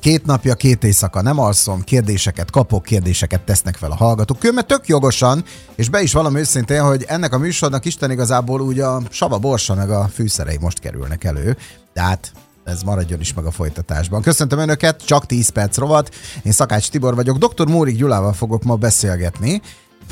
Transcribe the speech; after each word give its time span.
Két 0.00 0.26
napja, 0.26 0.54
két 0.54 0.84
éjszaka 0.84 1.22
nem 1.22 1.38
alszom, 1.38 1.82
kérdéseket 1.82 2.50
kapok, 2.50 2.82
kérdéseket 2.82 3.40
tesznek 3.40 3.76
fel 3.76 3.90
a 3.90 3.94
hallgatók. 3.94 4.52
mert 4.52 4.66
tök 4.66 4.88
jogosan, 4.88 5.44
és 5.76 5.88
be 5.88 6.02
is 6.02 6.12
valami 6.12 6.38
őszintén, 6.38 6.82
hogy 6.82 7.04
ennek 7.08 7.32
a 7.32 7.38
műsornak 7.38 7.84
Isten 7.84 8.10
igazából 8.10 8.60
úgy 8.60 8.80
a 8.80 9.02
sava 9.10 9.38
borsa 9.38 9.74
meg 9.74 9.90
a 9.90 10.08
fűszerei 10.08 10.56
most 10.60 10.78
kerülnek 10.78 11.24
elő. 11.24 11.56
Tehát 11.92 12.32
ez 12.64 12.82
maradjon 12.82 13.20
is 13.20 13.34
meg 13.34 13.44
a 13.44 13.50
folytatásban. 13.50 14.22
Köszöntöm 14.22 14.58
Önöket, 14.58 15.04
csak 15.04 15.26
10 15.26 15.48
perc 15.48 15.76
rovat. 15.76 16.14
Én 16.42 16.52
Szakács 16.52 16.90
Tibor 16.90 17.14
vagyok, 17.14 17.38
dr. 17.38 17.68
Mórik 17.68 17.96
Gyulával 17.96 18.32
fogok 18.32 18.62
ma 18.62 18.74
beszélgetni. 18.74 19.62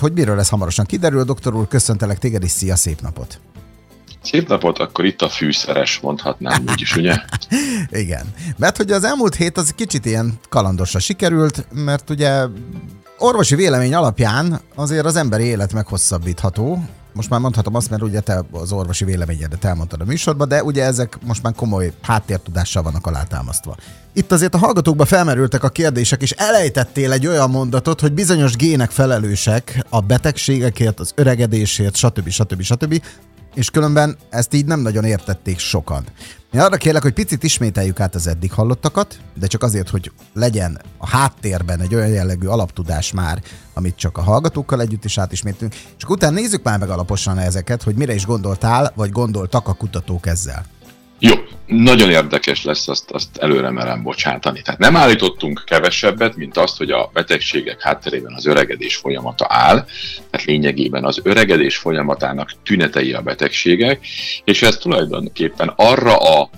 Hogy 0.00 0.12
miről 0.12 0.36
lesz 0.36 0.48
hamarosan 0.48 0.86
kiderül, 0.86 1.24
doktor 1.24 1.54
úr, 1.54 1.68
köszöntelek 1.68 2.18
téged 2.18 2.42
is, 2.42 2.50
szia, 2.50 2.76
szép 2.76 3.00
napot! 3.00 3.40
Szép 4.22 4.48
napot, 4.48 4.78
akkor 4.78 5.04
itt 5.04 5.22
a 5.22 5.28
fűszeres, 5.28 6.00
mondhatnám 6.00 6.64
úgy 6.68 6.80
is, 6.80 6.96
ugye? 6.96 7.16
Igen. 7.90 8.26
Mert 8.56 8.76
hogy 8.76 8.90
az 8.90 9.04
elmúlt 9.04 9.34
hét 9.34 9.56
az 9.56 9.70
kicsit 9.76 10.06
ilyen 10.06 10.38
kalandosra 10.48 10.98
sikerült, 10.98 11.66
mert 11.72 12.10
ugye 12.10 12.44
orvosi 13.18 13.54
vélemény 13.54 13.94
alapján 13.94 14.60
azért 14.74 15.04
az 15.04 15.16
emberi 15.16 15.44
élet 15.44 15.72
meghosszabbítható, 15.72 16.82
most 17.18 17.30
már 17.30 17.40
mondhatom 17.40 17.74
azt, 17.74 17.90
mert 17.90 18.02
ugye 18.02 18.20
te 18.20 18.42
az 18.52 18.72
orvosi 18.72 19.04
véleményedet 19.04 19.64
elmondtad 19.64 20.00
a 20.00 20.04
műsorban, 20.04 20.48
de 20.48 20.62
ugye 20.62 20.84
ezek 20.84 21.18
most 21.26 21.42
már 21.42 21.52
komoly 21.52 21.92
háttértudással 22.02 22.82
vannak 22.82 23.06
alátámasztva. 23.06 23.76
Itt 24.12 24.32
azért 24.32 24.54
a 24.54 24.58
hallgatókba 24.58 25.04
felmerültek 25.04 25.64
a 25.64 25.68
kérdések, 25.68 26.22
és 26.22 26.30
elejtettél 26.30 27.12
egy 27.12 27.26
olyan 27.26 27.50
mondatot, 27.50 28.00
hogy 28.00 28.12
bizonyos 28.12 28.56
gének 28.56 28.90
felelősek 28.90 29.86
a 29.88 30.00
betegségekért, 30.00 31.00
az 31.00 31.12
öregedésért, 31.14 31.96
stb. 31.96 32.28
stb. 32.28 32.62
stb. 32.62 33.02
És 33.58 33.70
különben 33.70 34.16
ezt 34.30 34.54
így 34.54 34.64
nem 34.64 34.80
nagyon 34.80 35.04
értették 35.04 35.58
sokan. 35.58 36.04
Én 36.52 36.60
arra 36.60 36.76
kérlek, 36.76 37.02
hogy 37.02 37.12
picit 37.12 37.42
ismételjük 37.42 38.00
át 38.00 38.14
az 38.14 38.26
eddig 38.26 38.52
hallottakat, 38.52 39.18
de 39.34 39.46
csak 39.46 39.62
azért, 39.62 39.88
hogy 39.88 40.12
legyen 40.34 40.80
a 40.98 41.08
háttérben 41.08 41.80
egy 41.80 41.94
olyan 41.94 42.08
jellegű 42.08 42.46
alaptudás 42.46 43.12
már, 43.12 43.42
amit 43.74 43.96
csak 43.96 44.18
a 44.18 44.22
hallgatókkal 44.22 44.80
együtt 44.80 45.04
is 45.04 45.18
átismétünk, 45.18 45.74
és 45.74 46.04
utána 46.08 46.34
nézzük 46.34 46.62
már 46.62 46.78
meg 46.78 46.90
alaposan 46.90 47.38
ezeket, 47.38 47.82
hogy 47.82 47.94
mire 47.94 48.14
is 48.14 48.26
gondoltál, 48.26 48.92
vagy 48.94 49.10
gondoltak 49.10 49.68
a 49.68 49.74
kutatók 49.74 50.26
ezzel. 50.26 50.64
Jó, 51.18 51.34
nagyon 51.66 52.10
érdekes 52.10 52.64
lesz, 52.64 52.88
azt, 52.88 53.10
azt 53.10 53.36
előre 53.36 53.70
merem 53.70 54.02
bocsátani. 54.02 54.62
Tehát 54.62 54.80
nem 54.80 54.96
állítottunk 54.96 55.62
kevesebbet, 55.66 56.36
mint 56.36 56.56
azt, 56.56 56.76
hogy 56.76 56.90
a 56.90 57.10
betegségek 57.12 57.82
hátterében 57.82 58.32
az 58.34 58.46
öregedés 58.46 58.96
folyamata 58.96 59.46
áll, 59.48 59.84
tehát 60.30 60.46
lényegében 60.46 61.04
az 61.04 61.20
öregedés 61.22 61.76
folyamatának 61.76 62.52
tünetei 62.62 63.12
a 63.12 63.20
betegségek, 63.20 64.06
és 64.44 64.62
ez 64.62 64.76
tulajdonképpen 64.76 65.72
arra 65.76 66.16
a 66.16 66.50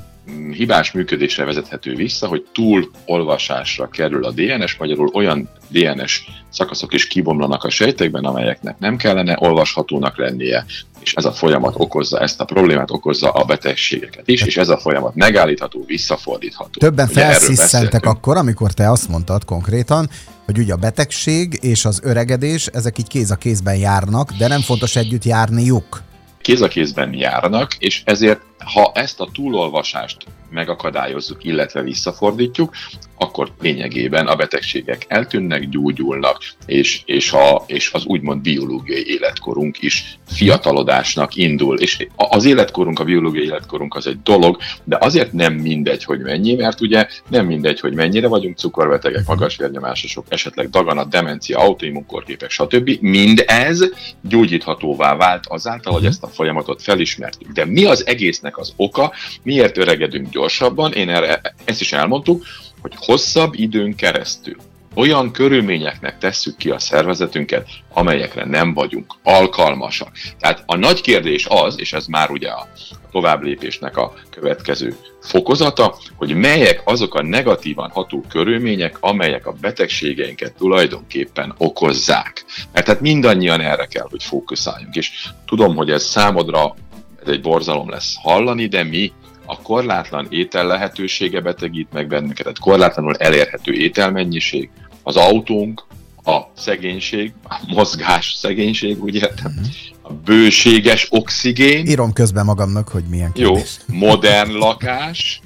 hibás 0.53 0.93
működésre 0.93 1.45
vezethető 1.45 1.95
vissza, 1.95 2.27
hogy 2.27 2.47
túl 2.53 2.91
olvasásra 3.07 3.89
kerül 3.89 4.25
a 4.25 4.31
DNS, 4.31 4.77
magyarul 4.77 5.11
olyan 5.13 5.49
DNS 5.69 6.25
szakaszok 6.49 6.93
is 6.93 7.07
kibomlanak 7.07 7.65
a 7.65 7.71
sejtekben, 7.71 8.25
amelyeknek 8.25 8.79
nem 8.79 8.97
kellene 8.97 9.37
olvashatónak 9.39 10.19
lennie, 10.19 10.65
és 11.01 11.15
ez 11.15 11.25
a 11.25 11.33
folyamat 11.33 11.75
okozza 11.77 12.21
ezt 12.21 12.41
a 12.41 12.45
problémát, 12.45 12.91
okozza 12.91 13.31
a 13.31 13.45
betegségeket 13.45 14.29
is, 14.29 14.43
és 14.43 14.57
ez 14.57 14.69
a 14.69 14.79
folyamat 14.79 15.15
megállítható, 15.15 15.85
visszafordítható. 15.87 16.79
Többen 16.79 17.09
felsziszentek 17.09 18.07
akkor, 18.07 18.37
amikor 18.37 18.73
te 18.73 18.91
azt 18.91 19.09
mondtad 19.09 19.45
konkrétan, 19.45 20.09
hogy 20.45 20.59
ugye 20.59 20.73
a 20.73 20.77
betegség 20.77 21.59
és 21.63 21.85
az 21.85 22.01
öregedés, 22.03 22.67
ezek 22.67 22.99
így 22.99 23.09
kéz 23.09 23.31
a 23.31 23.37
kézben 23.37 23.77
járnak, 23.77 24.33
de 24.33 24.49
nem 24.49 24.61
fontos 24.61 24.97
együtt 24.97 25.25
járniuk. 25.25 26.03
Kéz 26.43 26.61
a 26.61 26.69
kézben 26.69 27.15
járnak, 27.15 27.75
és 27.79 28.03
ezért, 28.05 28.41
ha 28.59 28.93
ezt 28.95 29.21
a 29.21 29.29
túlolvasást 29.33 30.17
megakadályozzuk, 30.51 31.45
illetve 31.45 31.83
visszafordítjuk, 31.83 32.75
akkor 33.23 33.53
lényegében 33.61 34.27
a 34.27 34.35
betegségek 34.35 35.05
eltűnnek, 35.09 35.69
gyógyulnak, 35.69 36.43
és, 36.67 37.03
és, 37.05 37.33
a, 37.33 37.65
és 37.67 37.93
az 37.93 38.05
úgymond 38.05 38.43
biológiai 38.43 39.05
életkorunk 39.07 39.83
is 39.83 40.19
fiatalodásnak 40.27 41.35
indul. 41.35 41.79
És 41.79 42.07
az 42.17 42.45
életkorunk, 42.45 42.99
a 42.99 43.05
biológiai 43.05 43.45
életkorunk 43.45 43.95
az 43.95 44.07
egy 44.07 44.23
dolog, 44.23 44.59
de 44.85 44.99
azért 45.01 45.33
nem 45.33 45.55
mindegy, 45.55 46.05
hogy 46.05 46.19
mennyi, 46.19 46.55
mert 46.55 46.81
ugye 46.81 47.07
nem 47.29 47.47
mindegy, 47.47 47.81
hogy 47.81 47.95
mennyire 47.95 48.29
vagyunk 48.29 48.57
cukorbetegek, 48.57 49.27
magas 49.27 49.57
vérnyomásosok, 49.57 50.27
esetleg 50.29 50.71
daganat, 50.71 51.09
demencia, 51.09 51.59
autoimmunkorképek, 51.59 52.51
stb. 52.51 52.91
Mindez 53.01 53.91
gyógyíthatóvá 54.23 55.17
vált 55.17 55.47
azáltal, 55.47 55.93
hogy 55.93 56.05
ezt 56.05 56.23
a 56.23 56.29
folyamatot 56.29 56.83
felismertük. 56.83 57.53
De 57.53 57.65
mi 57.65 57.85
az 57.85 58.07
egésznek 58.07 58.59
az 58.59 58.73
oka, 58.77 59.13
miért 59.43 59.79
öregedünk 59.79 60.29
gyorsabban? 60.31 60.93
Én 60.93 61.09
erre, 61.09 61.41
ezt 61.65 61.81
is 61.81 61.93
elmondtuk, 61.93 62.45
hogy 62.81 62.93
hosszabb 62.97 63.55
időn 63.55 63.95
keresztül 63.95 64.57
olyan 64.95 65.31
körülményeknek 65.31 66.19
tesszük 66.19 66.57
ki 66.57 66.71
a 66.71 66.79
szervezetünket, 66.79 67.69
amelyekre 67.93 68.45
nem 68.45 68.75
vagyunk 68.75 69.15
alkalmasak. 69.23 70.11
Tehát 70.39 70.63
a 70.67 70.77
nagy 70.77 71.01
kérdés 71.01 71.47
az, 71.49 71.81
és 71.81 71.93
ez 71.93 72.07
már 72.07 72.31
ugye 72.31 72.49
a 72.49 72.69
tovább 73.13 73.43
lépésnek 73.43 73.97
a 73.97 74.15
következő 74.31 74.97
fokozata, 75.21 75.97
hogy 76.17 76.35
melyek 76.35 76.83
azok 76.85 77.15
a 77.15 77.23
negatívan 77.23 77.91
ható 77.91 78.25
körülmények, 78.29 78.97
amelyek 79.01 79.47
a 79.47 79.57
betegségeinket 79.61 80.53
tulajdonképpen 80.53 81.55
okozzák. 81.59 82.45
Mert 82.73 82.87
tehát 82.87 83.01
mindannyian 83.01 83.61
erre 83.61 83.87
kell, 83.87 84.07
hogy 84.11 84.23
fókuszáljunk. 84.23 84.95
És 84.95 85.29
tudom, 85.47 85.77
hogy 85.77 85.91
ez 85.91 86.05
számodra 86.05 86.75
ez 87.23 87.29
egy 87.29 87.41
borzalom 87.41 87.91
lesz 87.91 88.15
hallani, 88.23 88.67
de 88.67 88.83
mi 88.83 89.13
a 89.51 89.63
korlátlan 89.63 90.27
étel 90.31 90.67
lehetősége 90.67 91.41
betegít 91.41 91.93
meg 91.93 92.07
bennünket, 92.07 92.43
tehát 92.43 92.59
korlátlanul 92.59 93.17
elérhető 93.17 93.73
ételmennyiség, 93.73 94.71
az 95.03 95.17
autónk, 95.17 95.85
a 96.25 96.39
szegénység, 96.57 97.33
a 97.43 97.55
mozgás 97.67 98.33
szegénység, 98.33 99.03
úgy 99.03 99.15
értem, 99.15 99.53
uh-huh. 99.57 99.67
a 100.03 100.13
bőséges 100.13 101.07
oxigén. 101.11 101.87
Írom 101.87 102.13
közben 102.13 102.45
magamnak, 102.45 102.89
hogy 102.89 103.05
milyen 103.11 103.33
kérdés. 103.33 103.77
Jó, 103.87 103.99
modern 103.99 104.53
lakás, 104.53 105.41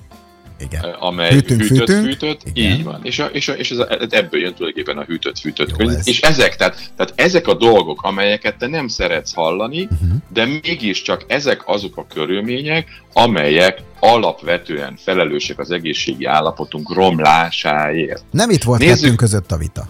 igen. 0.64 0.90
amely 1.00 1.32
hűtünk, 1.32 1.60
hűtött, 1.60 1.76
fűtünk. 1.78 2.04
fűtött, 2.04 2.40
Igen. 2.52 2.72
így 2.72 2.84
van. 2.84 3.00
És, 3.02 3.18
a, 3.18 3.24
és, 3.24 3.48
a, 3.48 3.52
és 3.52 3.70
ez 3.70 3.78
a, 3.78 3.86
ebből 4.10 4.40
jön 4.40 4.54
tulajdonképpen 4.54 4.98
a 4.98 5.04
hűtött, 5.04 5.38
fűtött 5.38 5.70
Jó, 5.70 5.76
könyv. 5.76 5.90
Ez. 5.90 6.08
És 6.08 6.20
ezek, 6.20 6.56
tehát, 6.56 6.90
tehát 6.96 7.12
ezek 7.16 7.46
a 7.46 7.54
dolgok, 7.54 8.02
amelyeket 8.02 8.56
te 8.56 8.66
nem 8.66 8.88
szeretsz 8.88 9.34
hallani, 9.34 9.82
uh-huh. 9.82 10.08
de 10.28 10.44
mégiscsak 10.44 11.24
ezek 11.28 11.62
azok 11.68 11.96
a 11.96 12.06
körülmények, 12.14 12.88
amelyek 13.12 13.82
alapvetően 14.00 14.96
felelősek 14.96 15.58
az 15.58 15.70
egészségi 15.70 16.24
állapotunk 16.24 16.94
romlásáért. 16.94 18.24
Nem 18.30 18.50
itt 18.50 18.62
volt 18.62 18.80
Nézzük. 18.80 18.96
kettőnk 18.96 19.16
között 19.16 19.52
a 19.52 19.56
vita. 19.56 19.88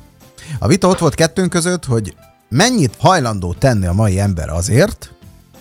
A 0.58 0.66
vita 0.66 0.88
ott 0.88 0.98
volt 0.98 1.14
kettőnk 1.14 1.50
között, 1.50 1.84
hogy 1.84 2.14
mennyit 2.48 2.94
hajlandó 2.98 3.54
tenni 3.58 3.86
a 3.86 3.92
mai 3.92 4.18
ember 4.18 4.48
azért, 4.48 5.12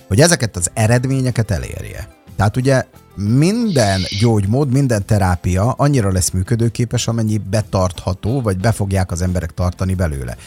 hogy 0.08 0.22
ezeket 0.22 0.56
az 0.56 0.72
eredményeket 0.74 1.52
elérje. 1.52 2.08
Tehát 2.36 2.58
ugye 2.58 2.84
minden 3.16 4.02
gyógymód, 4.20 4.72
minden 4.72 5.06
terápia 5.06 5.72
annyira 5.72 6.12
lesz 6.12 6.30
működőképes, 6.30 7.08
amennyi 7.08 7.38
betartható, 7.38 8.42
vagy 8.42 8.58
be 8.58 8.72
fogják 8.72 9.12
az 9.12 9.22
emberek 9.22 9.54
tartani 9.54 9.94
belőle. 9.94 10.38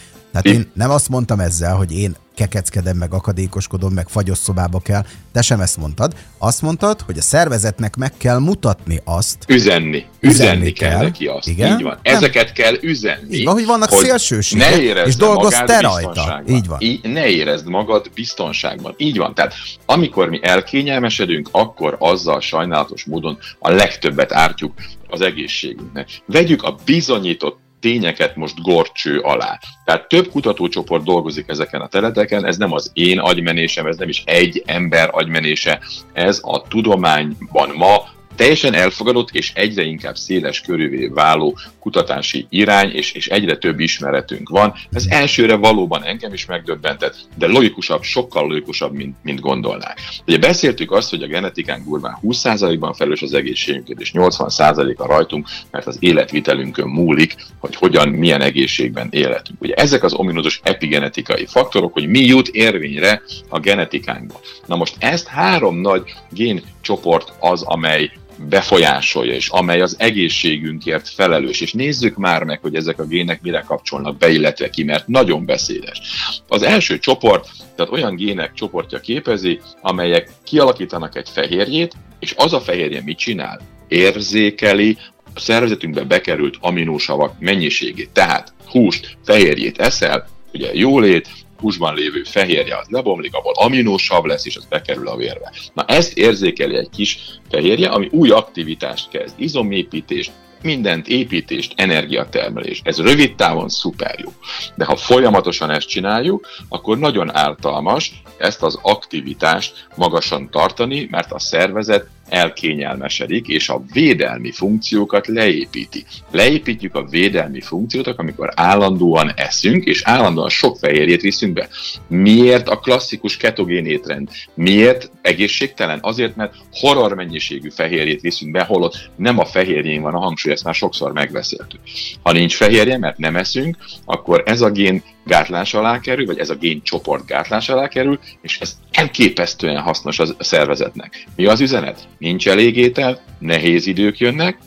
Tehát 0.42 0.58
én 0.58 0.70
nem 0.74 0.90
azt 0.90 1.08
mondtam 1.08 1.40
ezzel, 1.40 1.74
hogy 1.74 1.92
én 1.92 2.16
kekeckedem, 2.34 2.96
meg 2.96 3.14
akadékoskodom, 3.14 3.92
meg 3.92 4.08
fagyos 4.08 4.38
szobába 4.38 4.80
kell. 4.80 5.04
Te 5.32 5.42
sem 5.42 5.60
ezt 5.60 5.76
mondtad. 5.76 6.12
Azt 6.38 6.62
mondtad, 6.62 7.00
hogy 7.00 7.18
a 7.18 7.22
szervezetnek 7.22 7.96
meg 7.96 8.12
kell 8.16 8.38
mutatni 8.38 9.00
azt. 9.04 9.44
Üzenni. 9.48 10.04
Üzenni, 10.20 10.44
üzenni 10.54 10.72
kell, 10.72 10.90
kell 10.90 11.02
neki 11.02 11.26
azt. 11.26 11.48
Igen? 11.48 11.78
Így 11.78 11.82
van. 11.82 11.98
Ezeket 12.02 12.44
nem. 12.44 12.52
kell 12.54 12.74
üzenni. 12.80 13.36
Így 13.36 13.44
van, 13.44 13.54
hogy 13.54 13.66
vannak 13.66 13.90
hogy 13.90 14.04
szélsőségek, 14.04 15.06
és 15.06 15.16
dolgozz 15.16 15.62
te 15.66 15.80
rajta. 15.80 16.42
Így 16.48 16.66
van. 16.66 16.80
Így, 16.80 17.00
ne 17.02 17.26
érezd 17.26 17.68
magad 17.68 18.10
biztonságban. 18.14 18.94
Így 18.96 19.16
van. 19.16 19.34
Tehát 19.34 19.54
amikor 19.86 20.28
mi 20.28 20.40
elkényelmesedünk, 20.42 21.48
akkor 21.52 21.96
azzal 21.98 22.40
sajnálatos 22.40 23.04
módon 23.04 23.38
a 23.58 23.70
legtöbbet 23.70 24.32
ártjuk 24.32 24.72
az 25.08 25.20
egészségünknek. 25.20 26.08
Vegyük 26.26 26.62
a 26.62 26.76
bizonyított 26.84 27.64
tényeket 27.86 28.36
most 28.36 28.62
gorcső 28.62 29.18
alá. 29.18 29.58
Tehát 29.84 30.08
több 30.08 30.28
kutatócsoport 30.28 31.04
dolgozik 31.04 31.48
ezeken 31.48 31.80
a 31.80 31.86
területeken, 31.86 32.44
ez 32.44 32.56
nem 32.56 32.72
az 32.72 32.90
én 32.94 33.18
agymenésem, 33.18 33.86
ez 33.86 33.96
nem 33.96 34.08
is 34.08 34.22
egy 34.26 34.62
ember 34.66 35.08
agymenése, 35.12 35.80
ez 36.12 36.40
a 36.42 36.62
tudományban 36.62 37.70
ma 37.76 38.04
teljesen 38.36 38.74
elfogadott 38.74 39.30
és 39.30 39.52
egyre 39.54 39.82
inkább 39.82 40.16
széles 40.16 40.60
körülvé 40.60 41.06
váló 41.06 41.58
kutatási 41.80 42.46
irány, 42.50 42.90
és, 42.90 43.12
és 43.12 43.28
egyre 43.28 43.56
több 43.56 43.80
ismeretünk 43.80 44.48
van. 44.48 44.74
Ez 44.92 45.04
elsőre 45.08 45.54
valóban 45.54 46.04
engem 46.04 46.32
is 46.32 46.46
megdöbbentett, 46.46 47.16
de 47.38 47.46
logikusabb, 47.46 48.02
sokkal 48.02 48.46
logikusabb, 48.46 48.92
mint, 48.92 49.16
mint 49.22 49.40
gondolnák. 49.40 49.98
Ugye 50.26 50.38
beszéltük 50.38 50.92
azt, 50.92 51.10
hogy 51.10 51.22
a 51.22 51.26
genetikánk 51.26 51.84
durván 51.84 52.18
20%-ban 52.22 52.94
felelős 52.94 53.22
az 53.22 53.32
egészségünket, 53.32 54.00
és 54.00 54.10
80% 54.14 54.96
a 54.96 55.06
rajtunk, 55.06 55.48
mert 55.70 55.86
az 55.86 55.96
életvitelünkön 56.00 56.88
múlik, 56.88 57.36
hogy 57.58 57.76
hogyan, 57.76 58.08
milyen 58.08 58.40
egészségben 58.40 59.08
életünk. 59.10 59.60
Ugye 59.60 59.74
ezek 59.74 60.02
az 60.02 60.12
ominózus 60.12 60.60
epigenetikai 60.62 61.46
faktorok, 61.46 61.92
hogy 61.92 62.08
mi 62.08 62.20
jut 62.20 62.48
érvényre 62.48 63.22
a 63.48 63.60
genetikánkba. 63.60 64.40
Na 64.66 64.76
most 64.76 64.96
ezt 64.98 65.26
három 65.26 65.80
nagy 65.80 66.02
géncsoport 66.30 67.32
az, 67.40 67.62
amely 67.62 68.10
befolyásolja, 68.36 69.34
és 69.34 69.48
amely 69.48 69.80
az 69.80 69.96
egészségünkért 69.98 71.08
felelős, 71.08 71.60
és 71.60 71.72
nézzük 71.72 72.16
már 72.16 72.42
meg, 72.42 72.60
hogy 72.60 72.74
ezek 72.74 72.98
a 72.98 73.06
gének 73.06 73.42
mire 73.42 73.60
kapcsolnak 73.60 74.16
be, 74.16 74.28
illetve 74.28 74.70
ki, 74.70 74.82
mert 74.82 75.06
nagyon 75.06 75.44
beszédes. 75.44 76.00
Az 76.48 76.62
első 76.62 76.98
csoport, 76.98 77.48
tehát 77.76 77.92
olyan 77.92 78.16
gének 78.16 78.52
csoportja 78.54 79.00
képezi, 79.00 79.60
amelyek 79.80 80.30
kialakítanak 80.44 81.16
egy 81.16 81.28
fehérjét, 81.28 81.94
és 82.18 82.34
az 82.36 82.52
a 82.52 82.60
fehérje 82.60 83.02
mit 83.04 83.18
csinál? 83.18 83.60
Érzékeli 83.88 84.98
a 85.34 85.40
szervezetünkbe 85.40 86.02
bekerült 86.02 86.56
aminósavak 86.60 87.38
mennyiségét. 87.38 88.10
Tehát 88.10 88.52
húst, 88.66 89.16
fehérjét 89.24 89.78
eszel, 89.78 90.28
ugye 90.52 90.74
jólét, 90.74 91.28
húsban 91.60 91.94
lévő 91.94 92.22
fehérje 92.22 92.76
az 92.76 92.86
lebomlik, 92.88 93.34
abból 93.34 93.52
aminósav 93.56 94.24
lesz, 94.24 94.46
és 94.46 94.56
az 94.56 94.64
bekerül 94.64 95.08
a 95.08 95.16
vérbe. 95.16 95.52
Na 95.74 95.84
ezt 95.84 96.16
érzékeli 96.16 96.76
egy 96.76 96.90
kis 96.90 97.18
fehérje, 97.50 97.88
ami 97.88 98.08
új 98.10 98.30
aktivitást 98.30 99.08
kezd, 99.08 99.34
izomépítést, 99.38 100.32
mindent, 100.62 101.08
építést, 101.08 101.72
energiatermelést. 101.76 102.86
Ez 102.86 103.00
rövid 103.00 103.34
távon 103.34 103.68
szuper 103.68 104.18
jó. 104.18 104.32
De 104.74 104.84
ha 104.84 104.96
folyamatosan 104.96 105.70
ezt 105.70 105.88
csináljuk, 105.88 106.46
akkor 106.68 106.98
nagyon 106.98 107.36
ártalmas 107.36 108.22
ezt 108.38 108.62
az 108.62 108.78
aktivitást 108.82 109.86
magasan 109.94 110.50
tartani, 110.50 111.08
mert 111.10 111.32
a 111.32 111.38
szervezet 111.38 112.08
elkényelmesedik, 112.28 113.48
és 113.48 113.68
a 113.68 113.82
védelmi 113.92 114.52
funkciókat 114.52 115.26
leépíti. 115.26 116.04
Leépítjük 116.30 116.94
a 116.94 117.04
védelmi 117.04 117.60
funkciót, 117.60 118.06
amikor 118.06 118.52
állandóan 118.54 119.32
eszünk, 119.36 119.84
és 119.84 120.02
állandóan 120.04 120.48
sok 120.48 120.76
fehérjét 120.76 121.20
viszünk 121.20 121.52
be. 121.52 121.68
Miért 122.08 122.68
a 122.68 122.78
klasszikus 122.78 123.36
ketogén 123.36 123.86
étrend? 123.86 124.28
Miért 124.54 125.10
egészségtelen? 125.22 125.98
Azért, 126.02 126.36
mert 126.36 126.54
horror 126.72 127.14
mennyiségű 127.14 127.70
fehérjét 127.70 128.20
viszünk 128.20 128.52
be, 128.52 128.62
holott 128.64 129.10
nem 129.16 129.38
a 129.38 129.44
fehérjén 129.44 130.02
van 130.02 130.14
a 130.14 130.18
hangsúly, 130.18 130.52
ezt 130.52 130.64
már 130.64 130.74
sokszor 130.74 131.12
megbeszéltük. 131.12 131.80
Ha 132.22 132.32
nincs 132.32 132.54
fehérje, 132.54 132.98
mert 132.98 133.18
nem 133.18 133.36
eszünk, 133.36 133.76
akkor 134.04 134.42
ez 134.46 134.60
a 134.60 134.70
gén 134.70 135.02
gátlás 135.26 135.74
alá 135.74 136.00
kerül, 136.00 136.26
vagy 136.26 136.38
ez 136.38 136.50
a 136.50 136.54
gén 136.54 136.82
csoport 136.82 137.26
gátlás 137.26 137.68
alá 137.68 137.88
kerül, 137.88 138.18
és 138.40 138.58
ez 138.60 138.76
elképesztően 138.92 139.82
hasznos 139.82 140.18
a 140.18 140.26
szervezetnek. 140.38 141.26
Mi 141.36 141.46
az 141.46 141.60
üzenet? 141.60 142.08
Nincs 142.18 142.48
elég 142.48 142.76
étel, 142.76 143.20
nehéz 143.38 143.86
idők 143.86 144.18
jönnek, 144.18 144.58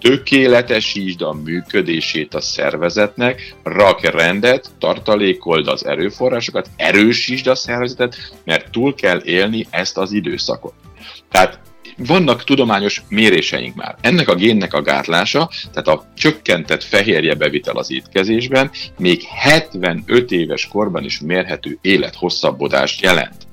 tökéletesítsd 0.00 1.22
a 1.22 1.32
működését 1.32 2.34
a 2.34 2.40
szervezetnek, 2.40 3.54
rak 3.62 4.00
rendet, 4.00 4.70
tartalékold 4.78 5.68
az 5.68 5.86
erőforrásokat, 5.86 6.70
erősítsd 6.76 7.46
a 7.46 7.54
szervezetet, 7.54 8.16
mert 8.44 8.70
túl 8.70 8.94
kell 8.94 9.20
élni 9.24 9.66
ezt 9.70 9.98
az 9.98 10.12
időszakot. 10.12 10.74
Tehát 11.30 11.60
vannak 12.06 12.44
tudományos 12.44 13.02
méréseink 13.08 13.74
már. 13.74 13.96
Ennek 14.00 14.28
a 14.28 14.34
génnek 14.34 14.74
a 14.74 14.82
gátlása, 14.82 15.50
tehát 15.72 15.88
a 15.88 16.04
csökkentett 16.16 16.82
fehérje 16.82 17.34
bevitel 17.34 17.76
az 17.76 17.92
étkezésben 17.92 18.70
még 18.98 19.22
75 19.22 20.30
éves 20.30 20.68
korban 20.68 21.04
is 21.04 21.20
mérhető 21.20 21.78
élethosszabbodást 21.80 23.00
jelent. 23.00 23.47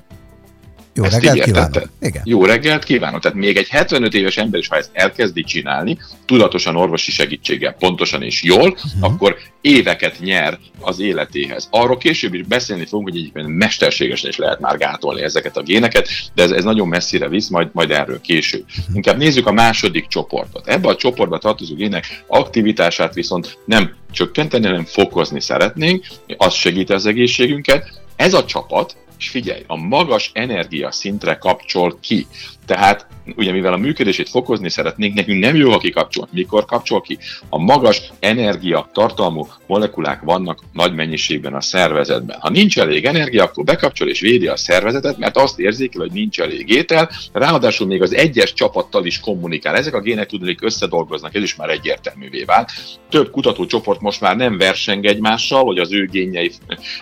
Jó 0.96 1.04
ezt 1.04 1.14
reggelt 1.14 1.44
kívánok. 1.44 1.90
Igen. 2.02 2.22
Jó 2.26 2.46
reggelt 2.46 2.84
kívánok. 2.84 3.22
Tehát 3.22 3.38
még 3.38 3.58
egy 3.58 3.68
75 3.68 4.14
éves 4.14 4.38
ember 4.38 4.60
is, 4.60 4.68
ha 4.68 4.76
ezt 4.76 4.90
elkezdi 4.94 5.44
csinálni, 5.44 5.98
tudatosan 6.26 6.76
orvosi 6.76 7.12
segítséggel, 7.12 7.76
pontosan 7.80 8.22
és 8.22 8.44
jól, 8.44 8.70
uh-huh. 8.70 8.92
akkor 9.00 9.38
éveket 9.62 10.20
nyer 10.20 10.58
az 10.80 11.00
életéhez. 11.00 11.68
Arról 11.72 11.98
később 11.98 12.34
is 12.34 12.44
beszélni 12.44 12.86
fogunk, 12.86 13.10
hogy 13.10 13.18
egyébként 13.18 13.48
mesterségesen 13.48 14.30
is 14.30 14.38
lehet 14.38 14.60
már 14.60 14.78
gátolni 14.78 15.22
ezeket 15.22 15.58
a 15.58 15.62
géneket, 15.62 16.08
de 16.36 16.44
ez, 16.44 16.52
ez 16.52 16.64
nagyon 16.64 16.88
messzire 16.88 17.28
visz, 17.28 17.48
majd, 17.48 17.70
majd 17.72 17.92
erről 17.92 18.22
később. 18.22 18.66
Uh-huh. 18.80 18.96
Inkább 18.96 19.18
nézzük 19.18 19.48
a 19.48 19.52
második 19.52 20.08
csoportot. 20.08 20.68
Ebbe 20.68 20.88
a 20.88 20.96
csoportba 20.96 21.38
tartozó 21.38 21.76
gének 21.76 22.24
aktivitását 22.28 23.14
viszont 23.14 23.58
nem 23.66 23.94
csökkenteni, 24.12 24.66
hanem 24.66 24.86
fokozni 24.86 25.42
szeretnénk, 25.42 26.06
az 26.38 26.54
segít 26.54 26.90
az 26.90 27.06
egészségünket. 27.06 28.02
Ez 28.16 28.34
a 28.34 28.46
csapat 28.46 28.96
és 29.18 29.30
figyelj, 29.30 29.64
a 29.68 29.76
magas 29.76 30.32
energia 30.34 30.92
szintre 30.92 31.38
kapcsol 31.38 32.00
ki. 32.00 32.28
Tehát 32.66 33.08
ugye 33.36 33.52
mivel 33.52 33.74
a 33.74 33.78
működését 33.78 34.30
fokozni 34.30 34.70
szeretnénk, 34.70 35.14
nekünk 35.14 35.44
nem 35.44 35.56
jó, 35.56 35.72
ha 35.72 35.78
kikapcsol. 35.78 36.28
Mikor 36.32 36.66
kapcsol 36.66 37.02
ki? 37.02 37.18
A 37.50 37.58
magas 37.58 38.02
energia 38.20 38.90
tartalmú 38.94 39.48
molekulák 39.68 40.22
vannak 40.22 40.60
nagy 40.74 40.94
mennyiségben 40.94 41.54
a 41.54 41.62
szervezetben. 41.62 42.38
Ha 42.40 42.50
nincs 42.50 42.80
elég 42.80 43.06
energia, 43.06 43.44
akkor 43.44 43.64
bekapcsol 43.64 44.10
és 44.10 44.20
védi 44.20 44.48
a 44.48 44.58
szervezetet, 44.58 45.18
mert 45.18 45.38
azt 45.38 45.60
érzékel, 45.60 46.02
hogy 46.02 46.12
nincs 46.12 46.40
elég 46.40 46.70
étel, 46.70 47.10
ráadásul 47.34 47.88
még 47.88 48.02
az 48.02 48.14
egyes 48.14 48.54
csapattal 48.54 49.06
is 49.06 49.20
kommunikál. 49.20 49.76
Ezek 49.76 49.94
a 49.94 50.02
gének 50.02 50.28
tudnék 50.28 50.64
összedolgoznak, 50.64 51.36
ez 51.36 51.44
is 51.44 51.56
már 51.56 51.70
egyértelművé 51.70 52.44
vált. 52.44 52.72
Több 53.10 53.32
kutatócsoport 53.32 54.02
most 54.02 54.22
már 54.22 54.36
nem 54.36 54.58
verseng 54.58 55.06
egymással, 55.06 55.64
hogy 55.64 55.78
az 55.78 55.94
ő 55.94 56.06
génjei 56.12 56.52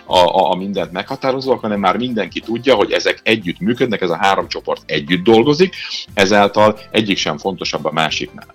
a, 0.06 0.18
a, 0.18 0.50
a 0.50 0.56
mindent 0.56 0.92
meghatározóak, 0.92 1.60
hanem 1.60 1.80
már 1.80 1.96
mindenki 1.96 2.40
tudja, 2.40 2.74
hogy 2.74 2.92
ezek 2.92 3.20
együtt 3.22 3.60
működnek, 3.60 4.00
ez 4.00 4.10
a 4.10 4.16
három 4.16 4.48
csoport 4.48 4.82
együtt 4.86 5.24
dolgozik, 5.24 5.53
ezáltal 6.14 6.78
egyik 6.90 7.16
sem 7.16 7.38
fontosabb 7.38 7.84
a 7.84 7.92
másiknál. 7.92 8.54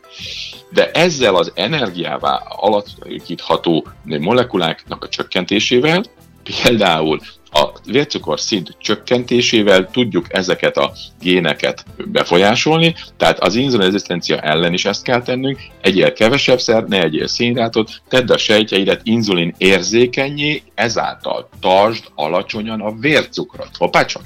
De 0.69 0.91
ezzel 0.91 1.35
az 1.35 1.51
energiává 1.55 2.43
alakítható 2.47 3.87
molekuláknak 4.03 5.03
a 5.03 5.09
csökkentésével, 5.09 6.03
például 6.43 7.19
a 7.51 7.71
vércukor 7.85 8.39
szint 8.39 8.75
csökkentésével 8.79 9.89
tudjuk 9.91 10.33
ezeket 10.33 10.77
a 10.77 10.91
géneket 11.21 11.85
befolyásolni, 11.97 12.95
tehát 13.17 13.39
az 13.39 13.55
inzulinrezisztencia 13.55 14.39
ellen 14.39 14.73
is 14.73 14.85
ezt 14.85 15.03
kell 15.03 15.21
tennünk, 15.21 15.59
egyél 15.81 16.13
kevesebb 16.13 16.59
szer, 16.59 16.83
ne 16.83 17.01
egyél 17.01 17.27
szénhidrátot, 17.27 18.01
tedd 18.07 18.31
a 18.31 18.37
sejtjeidet 18.37 19.01
inzulin 19.03 19.53
érzékenyé, 19.57 20.63
ezáltal 20.75 21.49
tartsd 21.59 22.03
alacsonyan 22.15 22.81
a 22.81 22.91
vércukrot. 22.91 23.77
Hoppá 23.77 24.05
csak! 24.05 24.21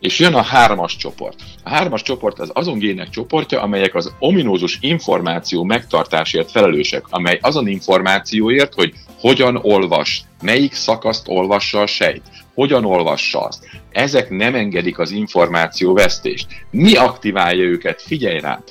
És 0.00 0.18
jön 0.18 0.34
a 0.34 0.42
hármas 0.42 0.96
csoport. 0.96 1.42
A 1.64 1.68
hármas 1.68 2.02
csoport 2.02 2.38
az 2.38 2.50
azon 2.52 2.78
gének 2.78 3.08
csoportja, 3.08 3.62
amelyek 3.62 3.94
az 3.94 4.12
ominózus 4.18 4.78
információ 4.80 5.64
megtartásért 5.64 6.50
felelősek, 6.50 7.04
amely 7.10 7.38
azon 7.42 7.68
információért, 7.68 8.74
hogy 8.74 8.92
hogyan 9.18 9.56
olvas, 9.62 10.22
melyik 10.42 10.72
szakaszt 10.72 11.28
olvassa 11.28 11.80
a 11.80 11.86
sejt, 11.86 12.22
hogyan 12.54 12.84
olvassa 12.84 13.40
azt. 13.40 13.68
Ezek 13.90 14.30
nem 14.30 14.54
engedik 14.54 14.98
az 14.98 15.10
információ 15.10 15.92
vesztést. 15.92 16.46
Mi 16.70 16.96
aktiválja 16.96 17.64
őket? 17.64 18.02
Figyelj 18.02 18.40
rá! 18.40 18.62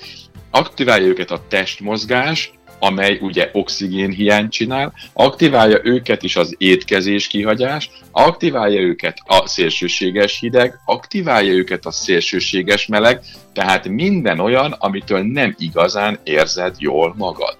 Aktiválja 0.51 1.07
őket 1.07 1.31
a 1.31 1.41
testmozgás, 1.47 2.51
amely 2.79 3.17
ugye 3.21 3.49
oxigén 3.53 4.11
hiányt 4.11 4.51
csinál, 4.51 4.93
aktiválja 5.13 5.79
őket 5.83 6.23
is 6.23 6.35
az 6.35 6.55
étkezés 6.57 7.27
kihagyás, 7.27 7.89
aktiválja 8.11 8.79
őket 8.79 9.17
a 9.25 9.47
szélsőséges 9.47 10.39
hideg, 10.39 10.79
aktiválja 10.85 11.51
őket 11.51 11.85
a 11.85 11.91
szélsőséges 11.91 12.87
meleg, 12.87 13.21
tehát 13.53 13.87
minden 13.87 14.39
olyan, 14.39 14.71
amitől 14.71 15.21
nem 15.21 15.55
igazán 15.57 16.19
érzed 16.23 16.75
jól 16.77 17.13
magad. 17.17 17.57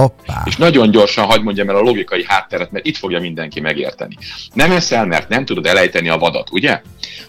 Hoppá. 0.00 0.42
És 0.46 0.56
nagyon 0.56 0.90
gyorsan 0.90 1.24
hagyd 1.24 1.42
mondjam 1.42 1.68
el 1.68 1.76
a 1.76 1.80
logikai 1.80 2.24
hátteret, 2.26 2.70
mert 2.70 2.86
itt 2.86 2.96
fogja 2.96 3.20
mindenki 3.20 3.60
megérteni. 3.60 4.16
Nem 4.52 4.70
eszel, 4.70 5.06
mert 5.06 5.28
nem 5.28 5.44
tudod 5.44 5.66
elejteni 5.66 6.08
a 6.08 6.18
vadat, 6.18 6.50
ugye? 6.50 6.80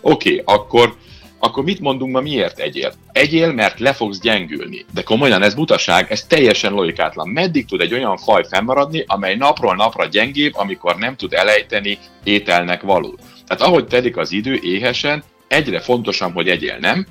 Oké, 0.02 0.42
okay, 0.42 0.56
akkor 0.56 0.96
akkor 1.44 1.64
mit 1.64 1.80
mondunk 1.80 2.14
ma 2.14 2.22
miért 2.22 2.60
egyél? 2.60 2.94
Egyél, 3.12 3.52
mert 3.52 3.80
le 3.80 3.94
fogsz 3.94 4.20
gyengülni. 4.20 4.86
De 4.94 5.02
komolyan 5.02 5.42
ez 5.42 5.54
butaság, 5.54 6.12
ez 6.12 6.24
teljesen 6.24 6.74
logikátlan. 6.74 7.30
Meddig 7.30 7.66
tud 7.66 7.82
egy 7.82 7.94
olyan 7.94 8.18
faj 8.18 8.44
fennmaradni, 8.50 9.04
amely 9.08 9.36
napról 9.36 9.76
napra 9.76 10.06
gyengébb, 10.06 10.56
amikor 10.56 10.96
nem 10.96 11.16
tud 11.16 11.34
elejteni 11.34 11.98
ételnek 12.24 12.82
való? 12.82 13.18
Tehát 13.48 13.64
ahogy 13.64 13.88
telik 13.88 14.18
az 14.18 14.32
idő 14.32 14.60
éhesen, 14.62 15.24
egyre 15.48 15.80
fontosabb, 15.80 16.34
hogy 16.34 16.50
egyél, 16.50 16.78
nem? 16.80 17.06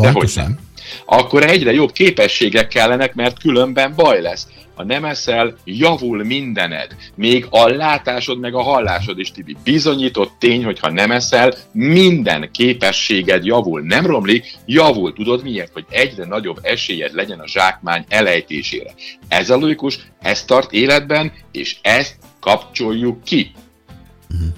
De 0.00 0.10
hogy 0.10 0.32
nem. 0.34 0.58
Akkor 1.04 1.44
egyre 1.44 1.72
jobb 1.72 1.92
képességek 1.92 2.68
kellenek, 2.68 3.14
mert 3.14 3.38
különben 3.38 3.94
baj 3.96 4.20
lesz 4.20 4.46
ha 4.78 4.84
nem 4.84 5.04
eszel, 5.04 5.56
javul 5.64 6.24
mindened. 6.24 6.96
Még 7.14 7.46
a 7.50 7.68
látásod 7.68 8.38
meg 8.38 8.54
a 8.54 8.62
hallásod 8.62 9.18
is, 9.18 9.30
Tibi. 9.30 9.56
Bizonyított 9.64 10.32
tény, 10.38 10.64
hogy 10.64 10.78
ha 10.78 10.90
nem 10.90 11.10
eszel, 11.10 11.54
minden 11.72 12.50
képességed 12.52 13.44
javul. 13.44 13.80
Nem 13.80 14.06
romlik, 14.06 14.56
javul. 14.66 15.12
Tudod 15.12 15.42
miért? 15.42 15.72
Hogy 15.72 15.84
egyre 15.90 16.24
nagyobb 16.24 16.58
esélyed 16.62 17.14
legyen 17.14 17.38
a 17.38 17.48
zsákmány 17.48 18.04
elejtésére. 18.08 18.90
Ez 19.28 19.50
a 19.50 19.56
logikus, 19.56 19.98
ez 20.20 20.44
tart 20.44 20.72
életben, 20.72 21.32
és 21.52 21.76
ezt 21.82 22.16
kapcsoljuk 22.40 23.24
ki. 23.24 23.52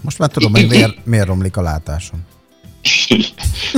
Most 0.00 0.18
már 0.18 0.28
tudom, 0.28 0.52
hogy 0.52 0.68
miért, 0.76 1.06
miért 1.06 1.26
romlik 1.26 1.56
a 1.56 1.62
látásom. 1.62 2.20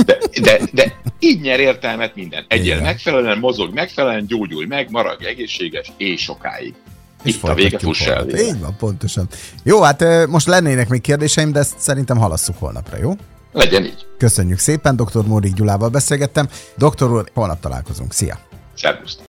De, 0.05 0.17
de, 0.41 0.59
de 0.71 1.01
így 1.23 1.41
nyer 1.41 1.59
értelmet 1.59 2.15
minden. 2.15 2.45
Egyel 2.47 2.81
megfelelően 2.81 3.37
mozog, 3.37 3.73
megfelelően 3.73 4.25
gyógyulj 4.25 4.65
meg, 4.65 4.91
maradj 4.91 5.25
egészséges, 5.25 5.91
és 5.97 6.21
sokáig. 6.21 6.73
És 7.23 7.35
Itt 7.35 7.43
a 7.43 7.53
vége, 7.53 7.79
fuss 7.79 8.01
el. 8.01 8.29
Így 8.29 8.59
van, 8.59 8.75
pontosan. 8.77 9.27
Jó, 9.63 9.81
hát 9.81 10.27
most 10.27 10.47
lennének 10.47 10.87
még 10.89 11.01
kérdéseim, 11.01 11.51
de 11.51 11.59
ezt 11.59 11.79
szerintem 11.79 12.17
halasszuk 12.17 12.55
holnapra, 12.59 12.97
jó? 12.97 13.15
Legyen 13.51 13.85
így. 13.85 14.05
Köszönjük 14.17 14.59
szépen, 14.59 14.95
dr. 14.95 15.25
Mórik 15.25 15.53
Gyulával 15.53 15.89
beszélgettem. 15.89 16.47
Doktor 16.77 17.11
úr, 17.11 17.29
holnap 17.33 17.59
találkozunk. 17.59 18.13
Szia! 18.13 18.39
Szervusztok! 18.73 19.21